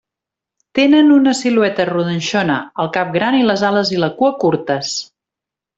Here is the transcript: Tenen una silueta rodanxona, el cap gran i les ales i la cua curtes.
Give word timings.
Tenen 0.77 1.11
una 1.15 1.33
silueta 1.41 1.85
rodanxona, 1.91 2.57
el 2.85 2.91
cap 2.99 3.15
gran 3.19 3.41
i 3.41 3.45
les 3.51 3.67
ales 3.71 3.95
i 3.97 4.01
la 4.05 4.11
cua 4.23 4.33
curtes. 4.47 4.99